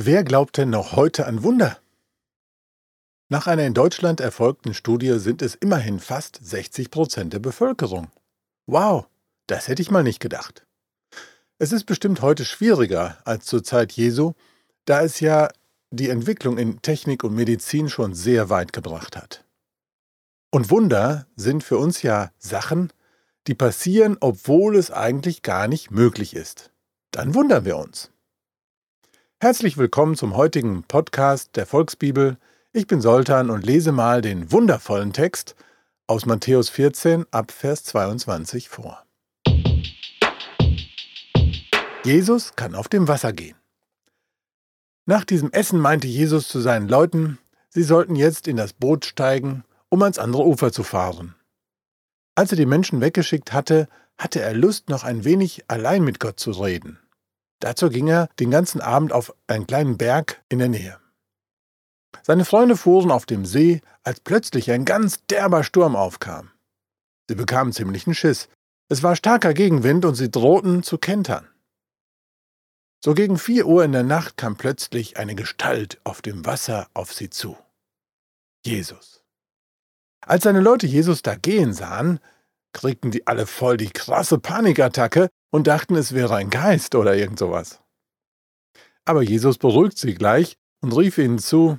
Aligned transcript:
Wer 0.00 0.22
glaubt 0.22 0.58
denn 0.58 0.70
noch 0.70 0.92
heute 0.92 1.26
an 1.26 1.42
Wunder? 1.42 1.76
Nach 3.28 3.48
einer 3.48 3.66
in 3.66 3.74
Deutschland 3.74 4.20
erfolgten 4.20 4.72
Studie 4.72 5.18
sind 5.18 5.42
es 5.42 5.56
immerhin 5.56 5.98
fast 5.98 6.38
60 6.40 6.92
Prozent 6.92 7.32
der 7.32 7.40
Bevölkerung. 7.40 8.06
Wow, 8.66 9.08
das 9.48 9.66
hätte 9.66 9.82
ich 9.82 9.90
mal 9.90 10.04
nicht 10.04 10.20
gedacht. 10.20 10.64
Es 11.58 11.72
ist 11.72 11.82
bestimmt 11.82 12.22
heute 12.22 12.44
schwieriger 12.44 13.18
als 13.24 13.46
zur 13.46 13.64
Zeit 13.64 13.90
Jesu, 13.90 14.34
da 14.84 15.02
es 15.02 15.18
ja 15.18 15.48
die 15.90 16.10
Entwicklung 16.10 16.58
in 16.58 16.80
Technik 16.80 17.24
und 17.24 17.34
Medizin 17.34 17.88
schon 17.88 18.14
sehr 18.14 18.50
weit 18.50 18.72
gebracht 18.72 19.16
hat. 19.16 19.44
Und 20.52 20.70
Wunder 20.70 21.26
sind 21.34 21.64
für 21.64 21.76
uns 21.76 22.02
ja 22.02 22.30
Sachen, 22.38 22.92
die 23.48 23.56
passieren, 23.56 24.16
obwohl 24.20 24.76
es 24.76 24.92
eigentlich 24.92 25.42
gar 25.42 25.66
nicht 25.66 25.90
möglich 25.90 26.36
ist. 26.36 26.70
Dann 27.10 27.34
wundern 27.34 27.64
wir 27.64 27.78
uns. 27.78 28.12
Herzlich 29.40 29.78
willkommen 29.78 30.16
zum 30.16 30.36
heutigen 30.36 30.82
Podcast 30.82 31.54
der 31.54 31.64
Volksbibel. 31.64 32.38
Ich 32.72 32.88
bin 32.88 33.00
Soltan 33.00 33.50
und 33.50 33.64
lese 33.64 33.92
mal 33.92 34.20
den 34.20 34.50
wundervollen 34.50 35.12
Text 35.12 35.54
aus 36.08 36.26
Matthäus 36.26 36.70
14 36.70 37.24
ab 37.30 37.52
Vers 37.52 37.84
22 37.84 38.68
vor. 38.68 39.06
Jesus 42.04 42.56
kann 42.56 42.74
auf 42.74 42.88
dem 42.88 43.06
Wasser 43.06 43.32
gehen. 43.32 43.54
Nach 45.06 45.24
diesem 45.24 45.52
Essen 45.52 45.78
meinte 45.78 46.08
Jesus 46.08 46.48
zu 46.48 46.58
seinen 46.58 46.88
Leuten, 46.88 47.38
sie 47.68 47.84
sollten 47.84 48.16
jetzt 48.16 48.48
in 48.48 48.56
das 48.56 48.72
Boot 48.72 49.04
steigen, 49.04 49.62
um 49.88 50.02
ans 50.02 50.18
andere 50.18 50.44
Ufer 50.44 50.72
zu 50.72 50.82
fahren. 50.82 51.36
Als 52.34 52.50
er 52.50 52.56
die 52.56 52.66
Menschen 52.66 53.00
weggeschickt 53.00 53.52
hatte, 53.52 53.86
hatte 54.18 54.40
er 54.40 54.54
Lust, 54.54 54.88
noch 54.88 55.04
ein 55.04 55.22
wenig 55.22 55.62
allein 55.68 56.02
mit 56.02 56.18
Gott 56.18 56.40
zu 56.40 56.50
reden. 56.50 56.98
Dazu 57.60 57.90
ging 57.90 58.08
er 58.08 58.28
den 58.38 58.50
ganzen 58.50 58.80
Abend 58.80 59.12
auf 59.12 59.34
einen 59.46 59.66
kleinen 59.66 59.98
Berg 59.98 60.42
in 60.48 60.58
der 60.58 60.68
Nähe. 60.68 60.98
Seine 62.22 62.44
Freunde 62.44 62.76
fuhren 62.76 63.10
auf 63.10 63.26
dem 63.26 63.44
See, 63.44 63.80
als 64.02 64.20
plötzlich 64.20 64.70
ein 64.70 64.84
ganz 64.84 65.24
derber 65.26 65.64
Sturm 65.64 65.96
aufkam. 65.96 66.50
Sie 67.28 67.34
bekamen 67.34 67.72
ziemlichen 67.72 68.14
Schiss. 68.14 68.48
Es 68.88 69.02
war 69.02 69.16
starker 69.16 69.54
Gegenwind 69.54 70.04
und 70.04 70.14
sie 70.14 70.30
drohten 70.30 70.82
zu 70.82 70.98
kentern. 70.98 71.46
So 73.04 73.14
gegen 73.14 73.38
vier 73.38 73.66
Uhr 73.66 73.84
in 73.84 73.92
der 73.92 74.02
Nacht 74.02 74.36
kam 74.36 74.56
plötzlich 74.56 75.18
eine 75.18 75.34
Gestalt 75.34 76.00
auf 76.04 76.22
dem 76.22 76.44
Wasser 76.46 76.88
auf 76.94 77.12
sie 77.12 77.30
zu. 77.30 77.56
Jesus. 78.64 79.22
Als 80.20 80.44
seine 80.44 80.60
Leute 80.60 80.86
Jesus 80.86 81.22
da 81.22 81.36
gehen 81.36 81.72
sahen, 81.72 82.18
kriegten 82.72 83.10
die 83.10 83.26
alle 83.26 83.46
voll 83.46 83.76
die 83.76 83.90
krasse 83.90 84.38
Panikattacke 84.38 85.28
und 85.50 85.66
dachten, 85.66 85.96
es 85.96 86.14
wäre 86.14 86.36
ein 86.36 86.50
Geist 86.50 86.94
oder 86.94 87.16
irgend 87.16 87.38
sowas. 87.38 87.80
Aber 89.04 89.22
Jesus 89.22 89.58
beruhigt 89.58 89.98
sie 89.98 90.14
gleich 90.14 90.56
und 90.80 90.92
rief 90.92 91.18
ihnen 91.18 91.38
zu, 91.38 91.78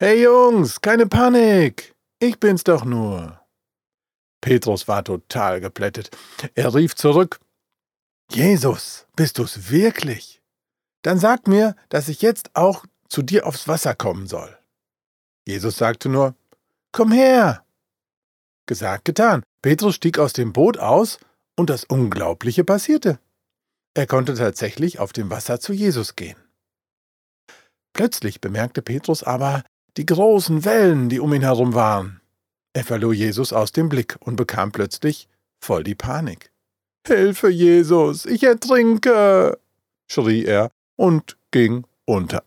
Hey 0.00 0.22
Jungs, 0.22 0.80
keine 0.80 1.06
Panik, 1.06 1.94
ich 2.20 2.38
bin's 2.38 2.64
doch 2.64 2.84
nur. 2.84 3.40
Petrus 4.40 4.86
war 4.86 5.04
total 5.04 5.60
geplättet. 5.60 6.10
Er 6.54 6.74
rief 6.74 6.94
zurück, 6.94 7.40
Jesus, 8.30 9.06
bist 9.16 9.38
du's 9.38 9.70
wirklich? 9.70 10.42
Dann 11.02 11.18
sag 11.18 11.48
mir, 11.48 11.74
dass 11.88 12.08
ich 12.08 12.22
jetzt 12.22 12.50
auch 12.54 12.84
zu 13.08 13.22
dir 13.22 13.46
aufs 13.46 13.68
Wasser 13.68 13.94
kommen 13.94 14.26
soll. 14.26 14.56
Jesus 15.46 15.76
sagte 15.76 16.08
nur, 16.08 16.34
Komm 16.92 17.12
her. 17.12 17.64
Gesagt, 18.66 19.04
getan. 19.04 19.42
Petrus 19.62 19.96
stieg 19.96 20.18
aus 20.18 20.32
dem 20.32 20.52
Boot 20.52 20.78
aus 20.78 21.18
und 21.56 21.70
das 21.70 21.84
Unglaubliche 21.84 22.64
passierte. 22.64 23.18
Er 23.94 24.06
konnte 24.06 24.34
tatsächlich 24.34 24.98
auf 25.00 25.12
dem 25.12 25.30
Wasser 25.30 25.58
zu 25.58 25.72
Jesus 25.72 26.14
gehen. 26.14 26.36
Plötzlich 27.92 28.40
bemerkte 28.40 28.82
Petrus 28.82 29.24
aber 29.24 29.64
die 29.96 30.06
großen 30.06 30.64
Wellen, 30.64 31.08
die 31.08 31.18
um 31.18 31.34
ihn 31.34 31.42
herum 31.42 31.74
waren. 31.74 32.20
Er 32.72 32.84
verlor 32.84 33.12
Jesus 33.12 33.52
aus 33.52 33.72
dem 33.72 33.88
Blick 33.88 34.16
und 34.20 34.36
bekam 34.36 34.70
plötzlich 34.70 35.28
voll 35.60 35.82
die 35.82 35.96
Panik. 35.96 36.52
Hilfe, 37.06 37.48
Jesus, 37.48 38.24
ich 38.24 38.44
ertrinke! 38.44 39.58
schrie 40.08 40.44
er 40.44 40.70
und 40.96 41.36
ging 41.50 41.84
unter. 42.04 42.44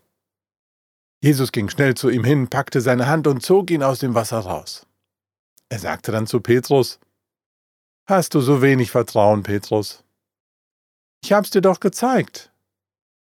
Jesus 1.22 1.52
ging 1.52 1.68
schnell 1.68 1.94
zu 1.94 2.08
ihm 2.08 2.24
hin, 2.24 2.48
packte 2.48 2.80
seine 2.80 3.06
Hand 3.06 3.26
und 3.26 3.42
zog 3.42 3.70
ihn 3.70 3.82
aus 3.82 3.98
dem 3.98 4.14
Wasser 4.14 4.38
raus. 4.38 4.86
Er 5.72 5.78
sagte 5.78 6.12
dann 6.12 6.26
zu 6.26 6.42
Petrus, 6.42 7.00
Hast 8.04 8.34
du 8.34 8.42
so 8.42 8.60
wenig 8.60 8.90
Vertrauen, 8.90 9.42
Petrus? 9.42 10.04
Ich 11.24 11.32
hab's 11.32 11.48
dir 11.48 11.62
doch 11.62 11.80
gezeigt. 11.80 12.52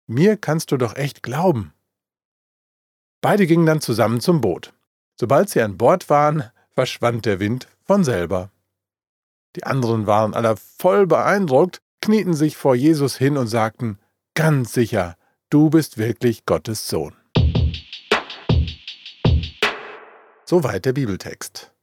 Mir 0.06 0.36
kannst 0.36 0.70
du 0.70 0.76
doch 0.76 0.94
echt 0.94 1.22
glauben. 1.22 1.72
Beide 3.22 3.46
gingen 3.46 3.64
dann 3.64 3.80
zusammen 3.80 4.20
zum 4.20 4.42
Boot. 4.42 4.74
Sobald 5.18 5.48
sie 5.48 5.62
an 5.62 5.78
Bord 5.78 6.10
waren, 6.10 6.44
verschwand 6.74 7.24
der 7.24 7.40
Wind 7.40 7.66
von 7.82 8.04
selber. 8.04 8.50
Die 9.56 9.64
anderen 9.64 10.06
waren 10.06 10.34
alle 10.34 10.58
voll 10.58 11.06
beeindruckt, 11.06 11.80
knieten 12.02 12.34
sich 12.34 12.58
vor 12.58 12.74
Jesus 12.74 13.16
hin 13.16 13.38
und 13.38 13.46
sagten, 13.46 13.98
ganz 14.34 14.74
sicher, 14.74 15.16
du 15.48 15.70
bist 15.70 15.96
wirklich 15.96 16.44
Gottes 16.44 16.88
Sohn. 16.88 17.16
Soweit 20.44 20.84
der 20.84 20.92
Bibeltext. 20.92 21.73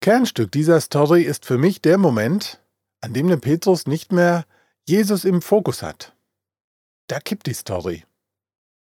Kernstück 0.00 0.52
dieser 0.52 0.80
Story 0.80 1.22
ist 1.22 1.44
für 1.44 1.58
mich 1.58 1.80
der 1.80 1.98
Moment, 1.98 2.60
an 3.00 3.12
dem 3.12 3.28
der 3.28 3.36
Petrus 3.36 3.86
nicht 3.86 4.12
mehr 4.12 4.44
Jesus 4.84 5.24
im 5.24 5.42
Fokus 5.42 5.82
hat. 5.82 6.14
Da 7.08 7.20
kippt 7.20 7.46
die 7.46 7.54
Story. 7.54 8.04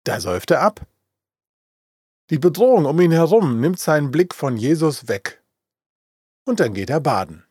Da 0.03 0.19
säuft 0.19 0.51
er 0.51 0.61
ab. 0.61 0.85
Die 2.29 2.39
Bedrohung 2.39 2.85
um 2.85 2.99
ihn 2.99 3.11
herum 3.11 3.59
nimmt 3.59 3.79
seinen 3.79 4.11
Blick 4.11 4.33
von 4.33 4.57
Jesus 4.57 5.07
weg. 5.07 5.43
Und 6.45 6.59
dann 6.59 6.73
geht 6.73 6.89
er 6.89 6.99
baden. 6.99 7.43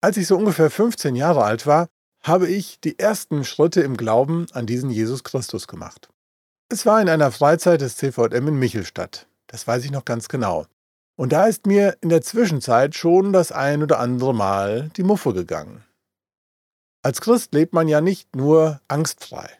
Als 0.00 0.16
ich 0.16 0.26
so 0.26 0.36
ungefähr 0.36 0.70
15 0.70 1.14
Jahre 1.14 1.44
alt 1.44 1.66
war, 1.66 1.88
habe 2.22 2.48
ich 2.48 2.80
die 2.80 2.98
ersten 2.98 3.44
Schritte 3.44 3.80
im 3.80 3.96
Glauben 3.96 4.46
an 4.52 4.66
diesen 4.66 4.90
Jesus 4.90 5.24
Christus 5.24 5.66
gemacht. 5.66 6.08
Es 6.68 6.86
war 6.86 7.00
in 7.00 7.08
einer 7.08 7.32
Freizeit 7.32 7.80
des 7.80 7.96
CVM 7.96 8.48
in 8.48 8.58
Michelstadt. 8.58 9.26
Das 9.46 9.66
weiß 9.66 9.84
ich 9.84 9.90
noch 9.90 10.04
ganz 10.04 10.28
genau. 10.28 10.66
Und 11.16 11.32
da 11.32 11.46
ist 11.46 11.66
mir 11.66 11.96
in 12.00 12.08
der 12.08 12.22
Zwischenzeit 12.22 12.94
schon 12.94 13.32
das 13.32 13.52
ein 13.52 13.82
oder 13.82 13.98
andere 13.98 14.34
Mal 14.34 14.90
die 14.96 15.02
Muffe 15.02 15.34
gegangen. 15.34 15.84
Als 17.02 17.20
Christ 17.20 17.54
lebt 17.54 17.72
man 17.72 17.88
ja 17.88 18.00
nicht 18.00 18.36
nur 18.36 18.80
angstfrei. 18.88 19.50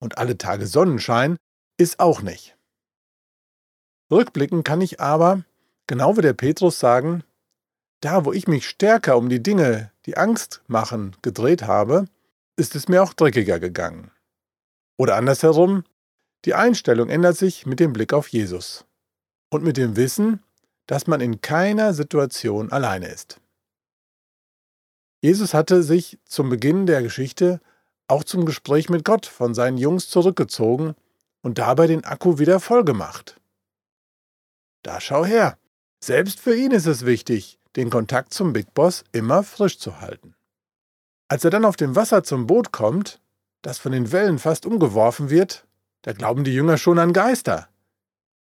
Und 0.00 0.18
alle 0.18 0.36
Tage 0.36 0.66
Sonnenschein 0.66 1.36
ist 1.78 2.00
auch 2.00 2.22
nicht. 2.22 2.56
Rückblickend 4.10 4.64
kann 4.64 4.80
ich 4.80 5.00
aber, 5.00 5.44
genau 5.86 6.16
wie 6.16 6.22
der 6.22 6.34
Petrus 6.34 6.78
sagen, 6.78 7.24
da 8.00 8.24
wo 8.24 8.32
ich 8.32 8.48
mich 8.48 8.68
stärker 8.68 9.16
um 9.16 9.28
die 9.28 9.42
Dinge, 9.42 9.90
die 10.06 10.16
Angst 10.16 10.62
machen, 10.66 11.16
gedreht 11.22 11.62
habe, 11.62 12.06
ist 12.56 12.74
es 12.74 12.88
mir 12.88 13.02
auch 13.02 13.14
dreckiger 13.14 13.58
gegangen. 13.58 14.10
Oder 14.98 15.16
andersherum, 15.16 15.84
die 16.44 16.54
Einstellung 16.54 17.08
ändert 17.08 17.36
sich 17.36 17.64
mit 17.64 17.80
dem 17.80 17.92
Blick 17.92 18.12
auf 18.12 18.28
Jesus 18.28 18.84
und 19.50 19.64
mit 19.64 19.76
dem 19.76 19.96
Wissen, 19.96 20.42
dass 20.86 21.06
man 21.06 21.20
in 21.20 21.40
keiner 21.40 21.94
Situation 21.94 22.70
alleine 22.70 23.08
ist. 23.08 23.40
Jesus 25.20 25.54
hatte 25.54 25.82
sich 25.82 26.18
zum 26.24 26.50
Beginn 26.50 26.86
der 26.86 27.02
Geschichte 27.02 27.60
auch 28.08 28.24
zum 28.24 28.44
Gespräch 28.44 28.88
mit 28.90 29.04
Gott 29.04 29.26
von 29.26 29.54
seinen 29.54 29.78
Jungs 29.78 30.08
zurückgezogen 30.08 30.94
und 31.42 31.58
dabei 31.58 31.86
den 31.86 32.04
Akku 32.04 32.38
wieder 32.38 32.60
voll 32.60 32.84
gemacht. 32.84 33.40
Da 34.82 35.00
schau 35.00 35.24
her, 35.24 35.56
selbst 36.00 36.40
für 36.40 36.56
ihn 36.56 36.72
ist 36.72 36.86
es 36.86 37.06
wichtig, 37.06 37.60
den 37.76 37.88
Kontakt 37.88 38.34
zum 38.34 38.52
Big 38.52 38.74
Boss 38.74 39.04
immer 39.12 39.44
frisch 39.44 39.78
zu 39.78 40.00
halten. 40.00 40.34
Als 41.28 41.44
er 41.44 41.50
dann 41.50 41.64
auf 41.64 41.76
dem 41.76 41.94
Wasser 41.94 42.24
zum 42.24 42.48
Boot 42.48 42.72
kommt, 42.72 43.20
das 43.62 43.78
von 43.78 43.92
den 43.92 44.10
Wellen 44.10 44.40
fast 44.40 44.66
umgeworfen 44.66 45.30
wird, 45.30 45.64
da 46.02 46.12
glauben 46.12 46.42
die 46.42 46.52
Jünger 46.52 46.78
schon 46.78 46.98
an 46.98 47.12
Geister. 47.12 47.68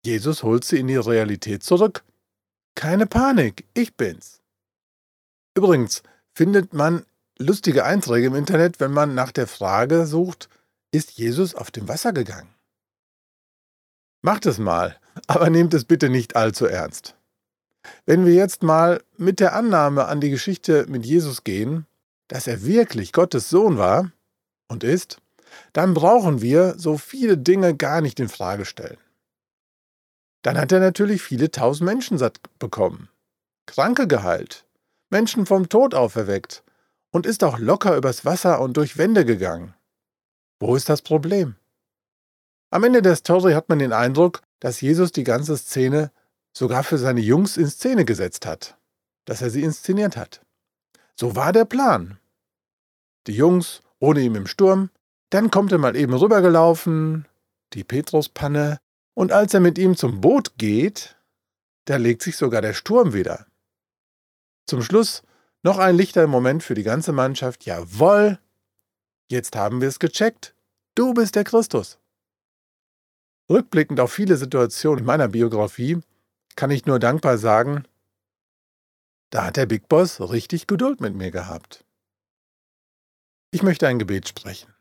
Jesus 0.02 0.42
holt 0.42 0.64
sie 0.64 0.78
in 0.78 0.88
die 0.88 0.96
Realität 0.96 1.62
zurück 1.62 2.02
keine 2.74 3.06
Panik, 3.06 3.66
ich 3.74 3.96
bin's. 3.96 4.40
Übrigens 5.54 6.02
findet 6.32 6.72
man 6.72 7.04
lustige 7.38 7.84
Einträge 7.84 8.28
im 8.28 8.34
Internet, 8.34 8.80
wenn 8.80 8.92
man 8.92 9.14
nach 9.14 9.32
der 9.32 9.46
Frage 9.46 10.06
sucht, 10.06 10.48
ist 10.92 11.12
Jesus 11.12 11.54
auf 11.54 11.70
dem 11.70 11.88
Wasser 11.88 12.12
gegangen? 12.12 12.54
Macht 14.22 14.46
es 14.46 14.58
mal, 14.58 14.98
aber 15.26 15.50
nehmt 15.50 15.74
es 15.74 15.84
bitte 15.84 16.10
nicht 16.10 16.36
allzu 16.36 16.66
ernst. 16.66 17.16
Wenn 18.04 18.26
wir 18.26 18.34
jetzt 18.34 18.62
mal 18.62 19.02
mit 19.16 19.40
der 19.40 19.54
Annahme 19.54 20.06
an 20.06 20.20
die 20.20 20.30
Geschichte 20.30 20.86
mit 20.88 21.06
Jesus 21.06 21.44
gehen, 21.44 21.86
dass 22.28 22.46
er 22.46 22.64
wirklich 22.64 23.12
Gottes 23.12 23.48
Sohn 23.48 23.78
war 23.78 24.12
und 24.68 24.84
ist, 24.84 25.18
dann 25.72 25.94
brauchen 25.94 26.42
wir 26.42 26.74
so 26.78 26.98
viele 26.98 27.38
Dinge 27.38 27.74
gar 27.74 28.00
nicht 28.00 28.20
in 28.20 28.28
Frage 28.28 28.64
stellen. 28.64 28.98
Dann 30.42 30.58
hat 30.58 30.72
er 30.72 30.80
natürlich 30.80 31.22
viele 31.22 31.50
tausend 31.50 31.86
Menschen 31.86 32.18
satt 32.18 32.40
bekommen, 32.58 33.08
Kranke 33.66 34.06
geheilt, 34.06 34.64
Menschen 35.10 35.46
vom 35.46 35.68
Tod 35.68 35.94
auferweckt 35.94 36.64
und 37.10 37.26
ist 37.26 37.44
auch 37.44 37.58
locker 37.58 37.96
übers 37.96 38.24
Wasser 38.24 38.60
und 38.60 38.76
durch 38.76 38.96
Wände 38.96 39.24
gegangen. 39.24 39.74
Wo 40.58 40.76
ist 40.76 40.88
das 40.88 41.02
Problem? 41.02 41.56
Am 42.70 42.84
Ende 42.84 43.02
der 43.02 43.16
Story 43.16 43.52
hat 43.52 43.68
man 43.68 43.80
den 43.80 43.92
Eindruck, 43.92 44.42
dass 44.60 44.80
Jesus 44.80 45.10
die 45.12 45.24
ganze 45.24 45.56
Szene 45.56 46.12
sogar 46.52 46.84
für 46.84 46.98
seine 46.98 47.20
Jungs 47.20 47.56
in 47.56 47.66
Szene 47.66 48.04
gesetzt 48.04 48.46
hat, 48.46 48.76
dass 49.24 49.42
er 49.42 49.50
sie 49.50 49.62
inszeniert 49.62 50.16
hat. 50.16 50.44
So 51.16 51.36
war 51.36 51.52
der 51.52 51.64
Plan. 51.64 52.18
Die 53.26 53.34
Jungs 53.34 53.82
ohne 53.98 54.20
ihm 54.20 54.34
im 54.34 54.46
Sturm, 54.46 54.90
dann 55.30 55.50
kommt 55.50 55.72
er 55.72 55.78
mal 55.78 55.94
eben 55.94 56.14
rübergelaufen, 56.14 57.26
die 57.74 57.84
Petruspanne, 57.84 58.78
und 59.20 59.32
als 59.32 59.52
er 59.52 59.60
mit 59.60 59.76
ihm 59.76 59.98
zum 59.98 60.22
Boot 60.22 60.56
geht, 60.56 61.14
da 61.84 61.96
legt 61.96 62.22
sich 62.22 62.38
sogar 62.38 62.62
der 62.62 62.72
Sturm 62.72 63.12
wieder. 63.12 63.46
Zum 64.64 64.80
Schluss 64.80 65.22
noch 65.62 65.76
ein 65.76 65.94
lichter 65.94 66.26
Moment 66.26 66.62
für 66.62 66.72
die 66.72 66.84
ganze 66.84 67.12
Mannschaft. 67.12 67.66
Jawoll, 67.66 68.38
jetzt 69.30 69.56
haben 69.56 69.82
wir 69.82 69.88
es 69.88 69.98
gecheckt. 69.98 70.54
Du 70.94 71.12
bist 71.12 71.34
der 71.34 71.44
Christus. 71.44 71.98
Rückblickend 73.50 74.00
auf 74.00 74.10
viele 74.10 74.38
Situationen 74.38 75.00
in 75.00 75.04
meiner 75.04 75.28
Biografie 75.28 76.00
kann 76.56 76.70
ich 76.70 76.86
nur 76.86 76.98
dankbar 76.98 77.36
sagen, 77.36 77.84
da 79.28 79.44
hat 79.44 79.58
der 79.58 79.66
Big 79.66 79.86
Boss 79.86 80.18
richtig 80.32 80.66
Geduld 80.66 81.02
mit 81.02 81.14
mir 81.14 81.30
gehabt. 81.30 81.84
Ich 83.50 83.62
möchte 83.62 83.86
ein 83.86 83.98
Gebet 83.98 84.28
sprechen. 84.28 84.72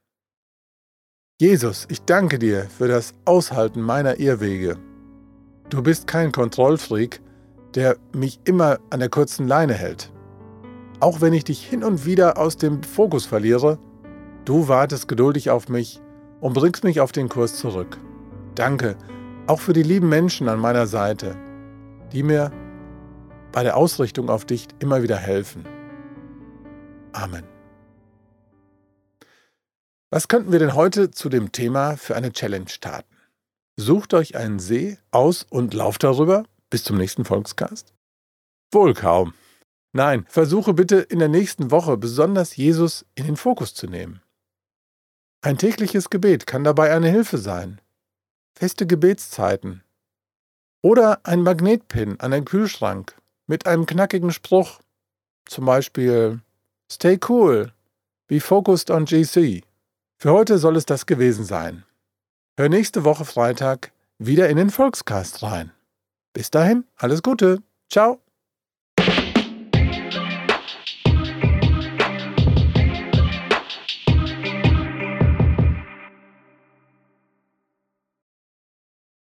Jesus, 1.42 1.88
ich 1.90 2.02
danke 2.02 2.38
dir 2.38 2.68
für 2.70 2.90
das 2.90 3.14
Aushalten 3.24 3.80
meiner 3.82 4.20
Irrwege. 4.20 4.76
Du 5.70 5.82
bist 5.82 6.06
kein 6.06 6.34
Kontrollfreak, 6.34 7.22
der 7.76 7.96
mich 8.14 8.42
immer 8.44 8.80
an 8.90 9.00
der 9.00 9.08
kurzen 9.08 9.48
Leine 9.48 9.74
hält. 9.74 10.12
Auch 11.00 11.22
wenn 11.22 11.32
ich 11.32 11.46
dich 11.46 11.66
hin 11.66 11.86
und 11.86 12.06
wieder 12.06 12.38
aus 12.38 12.58
dem 12.58 12.84
Fokus 12.84 13.26
verliere, 13.26 13.80
du 14.44 14.68
wartest 14.68 15.08
geduldig 15.08 15.50
auf 15.50 15.70
mich 15.70 16.02
und 16.42 16.56
bringst 16.56 16.84
mich 16.84 17.00
auf 17.00 17.14
den 17.14 17.30
Kurs 17.30 17.56
zurück. 17.56 17.98
Danke 18.56 18.98
auch 19.48 19.62
für 19.62 19.74
die 19.74 19.84
lieben 19.84 20.10
Menschen 20.10 20.50
an 20.50 20.60
meiner 20.60 20.88
Seite, 20.88 21.38
die 22.12 22.22
mir 22.22 22.52
bei 23.54 23.64
der 23.64 23.78
Ausrichtung 23.78 24.30
auf 24.30 24.44
dich 24.44 24.68
immer 24.80 25.02
wieder 25.04 25.18
helfen. 25.18 25.66
Amen. 27.14 27.59
Was 30.12 30.28
könnten 30.28 30.52
wir 30.52 30.60
denn 30.60 30.74
heute 30.74 31.12
zu 31.12 31.30
dem 31.30 31.52
Thema 31.52 31.96
für 31.98 32.16
eine 32.16 32.34
Challenge 32.34 32.70
starten? 32.70 33.16
Sucht 33.78 34.14
euch 34.14 34.36
einen 34.36 34.60
See 34.60 34.98
aus 35.12 35.46
und 35.50 35.74
lauft 35.74 36.04
darüber 36.04 36.46
bis 36.70 36.84
zum 36.84 36.98
nächsten 36.98 37.26
Volkscast? 37.26 37.94
Wohl 38.72 38.94
kaum. 38.94 39.34
Nein, 39.94 40.26
versuche 40.28 40.74
bitte 40.74 40.98
in 40.98 41.20
der 41.20 41.30
nächsten 41.30 41.72
Woche 41.72 41.98
besonders 41.98 42.56
Jesus 42.56 43.06
in 43.16 43.26
den 43.26 43.38
Fokus 43.38 43.74
zu 43.74 43.88
nehmen. 43.88 44.22
Ein 45.42 45.58
tägliches 45.58 46.10
Gebet 46.10 46.46
kann 46.46 46.64
dabei 46.64 46.94
eine 46.94 47.10
Hilfe 47.10 47.38
sein 47.38 47.80
feste 48.60 48.86
Gebetszeiten 48.86 49.84
oder 50.82 51.26
ein 51.26 51.44
Magnetpin 51.44 52.20
an 52.20 52.32
den 52.32 52.44
Kühlschrank 52.44 53.16
mit 53.48 53.66
einem 53.66 53.86
knackigen 53.86 54.34
Spruch, 54.34 54.82
zum 55.46 55.66
Beispiel 55.66 56.42
Stay 56.92 57.18
cool, 57.30 57.72
be 58.28 58.42
focused 58.42 58.92
on 58.92 59.06
GC. 59.06 59.64
Für 60.22 60.34
heute 60.34 60.58
soll 60.58 60.76
es 60.76 60.86
das 60.86 61.06
gewesen 61.06 61.46
sein. 61.46 61.86
Hör 62.58 62.68
nächste 62.68 63.06
Woche 63.06 63.24
Freitag 63.24 63.94
wieder 64.18 64.50
in 64.50 64.58
den 64.58 64.70
Volkscast 64.70 65.42
rein. 65.44 65.72
Bis 66.34 66.52
dahin, 66.52 66.84
alles 66.98 67.24
Gute. 67.24 67.64
Ciao. 67.90 68.20